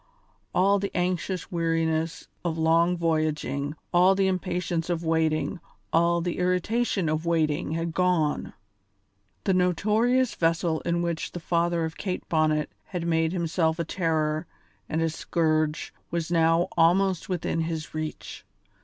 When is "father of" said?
11.39-11.97